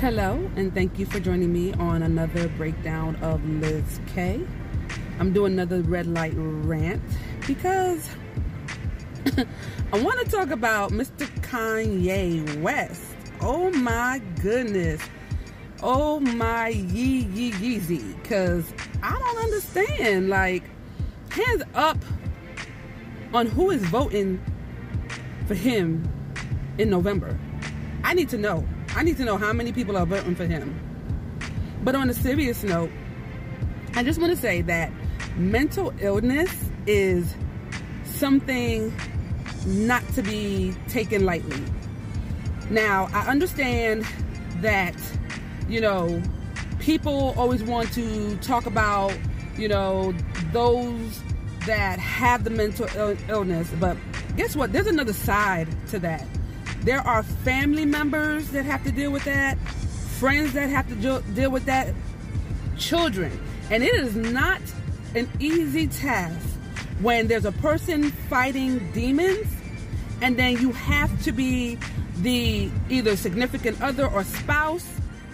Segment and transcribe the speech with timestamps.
[0.00, 4.40] Hello, and thank you for joining me on another breakdown of Liz K.
[5.18, 7.02] I'm doing another red light rant
[7.46, 8.08] because
[9.92, 11.26] I want to talk about Mr.
[11.42, 13.02] Kanye West.
[13.42, 15.02] Oh my goodness.
[15.82, 18.22] Oh my yee yee yeezy.
[18.22, 18.72] Because
[19.02, 20.30] I don't understand.
[20.30, 20.62] Like,
[21.28, 21.98] hands up
[23.34, 24.42] on who is voting
[25.46, 26.10] for him
[26.78, 27.38] in November.
[28.02, 28.66] I need to know.
[28.96, 30.78] I need to know how many people are voting for him.
[31.82, 32.90] But on a serious note,
[33.94, 34.92] I just want to say that
[35.36, 36.52] mental illness
[36.86, 37.34] is
[38.04, 38.92] something
[39.66, 41.62] not to be taken lightly.
[42.70, 44.06] Now, I understand
[44.60, 44.94] that,
[45.68, 46.22] you know,
[46.78, 49.16] people always want to talk about,
[49.56, 50.14] you know,
[50.52, 51.22] those
[51.66, 53.96] that have the mental Ill- illness, but
[54.36, 54.72] guess what?
[54.72, 56.26] There's another side to that.
[56.82, 59.58] There are family members that have to deal with that,
[60.18, 61.94] friends that have to deal with that,
[62.78, 63.38] children.
[63.70, 64.60] And it is not
[65.14, 66.46] an easy task
[67.00, 69.46] when there's a person fighting demons
[70.22, 71.78] and then you have to be
[72.18, 74.86] the either significant other or spouse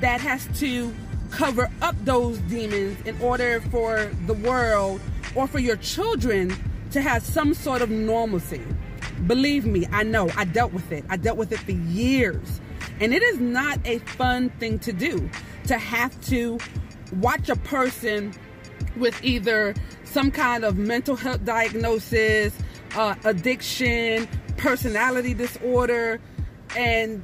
[0.00, 0.94] that has to
[1.30, 5.00] cover up those demons in order for the world
[5.34, 6.54] or for your children
[6.90, 8.62] to have some sort of normalcy.
[9.26, 10.30] Believe me, I know.
[10.36, 11.04] I dealt with it.
[11.08, 12.60] I dealt with it for years.
[13.00, 15.28] And it is not a fun thing to do
[15.66, 16.58] to have to
[17.20, 18.32] watch a person
[18.96, 19.74] with either
[20.04, 22.56] some kind of mental health diagnosis,
[22.96, 26.20] uh, addiction, personality disorder,
[26.76, 27.22] and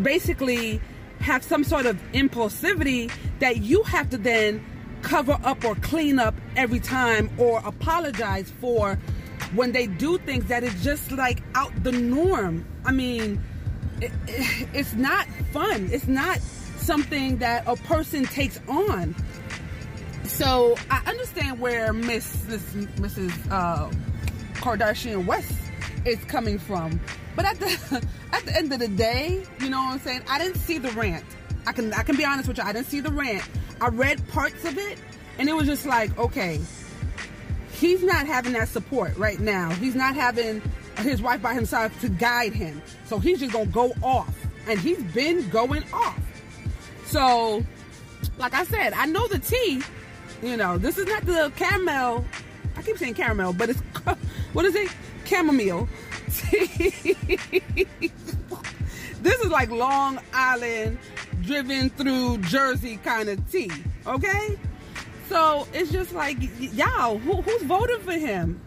[0.00, 0.80] basically
[1.20, 4.64] have some sort of impulsivity that you have to then
[5.02, 8.98] cover up or clean up every time or apologize for
[9.54, 12.64] when they do things that is just like out the norm.
[12.84, 13.42] I mean,
[14.00, 15.88] it, it, it's not fun.
[15.92, 16.40] It's not
[16.76, 19.14] something that a person takes on.
[20.24, 23.32] So I understand where Miss, Mrs.
[23.50, 23.90] Uh,
[24.54, 25.52] Kardashian West
[26.04, 27.00] is coming from,
[27.36, 30.22] but at the at the end of the day, you know what I'm saying.
[30.28, 31.24] I didn't see the rant.
[31.66, 32.64] I can I can be honest with you.
[32.64, 33.42] I didn't see the rant.
[33.80, 34.98] I read parts of it,
[35.38, 36.60] and it was just like, okay,
[37.82, 39.70] he's not having that support right now.
[39.70, 40.62] He's not having
[40.98, 42.80] his wife by himself to guide him.
[43.06, 44.34] So he's just gonna go off,
[44.66, 46.18] and he's been going off.
[47.06, 47.62] So,
[48.38, 49.82] like I said, I know the tea
[50.42, 52.24] you know, this is not the caramel.
[52.76, 53.80] I keep saying caramel, but it's
[54.52, 54.90] what is it?
[55.24, 55.88] Chamomile.
[59.22, 60.98] this is like Long Island
[61.42, 63.70] driven through Jersey kind of tea.
[64.06, 64.58] Okay?
[65.32, 68.60] So it's just like y'all, who, who's voting for him?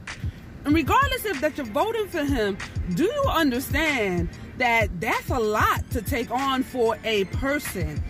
[0.64, 2.58] And regardless if that you're voting for him,
[2.96, 8.04] do you understand that that's a lot to take on for a person?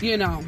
[0.00, 0.42] You know.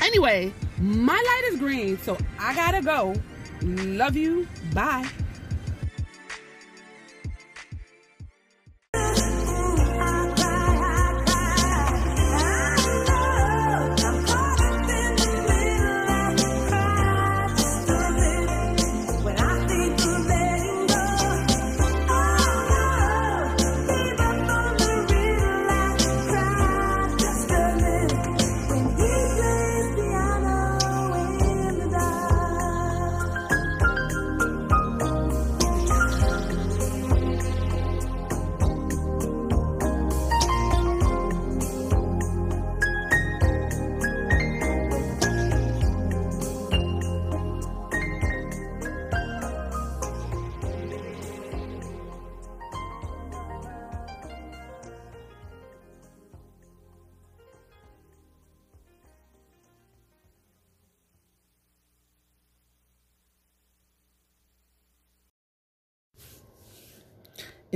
[0.00, 3.14] Anyway, my light is green, so I gotta go.
[3.62, 4.46] Love you.
[4.72, 5.04] Bye.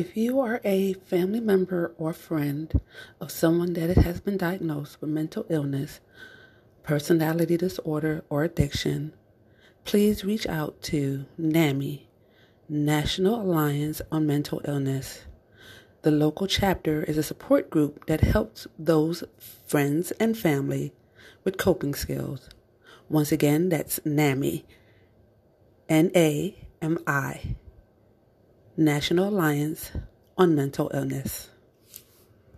[0.01, 2.73] If you are a family member or friend
[3.21, 6.01] of someone that has been diagnosed with mental illness,
[6.83, 9.13] personality disorder, or addiction,
[9.85, 12.09] please reach out to NAMI,
[12.67, 15.27] National Alliance on Mental Illness.
[16.01, 19.23] The local chapter is a support group that helps those
[19.67, 20.95] friends and family
[21.45, 22.49] with coping skills.
[23.11, 24.65] Once again, that's NAMI,
[25.91, 27.57] N A M I.
[28.81, 29.91] National Alliance
[30.39, 31.50] on Mental Illness.